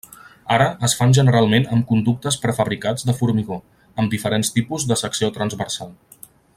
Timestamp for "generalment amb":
1.17-1.85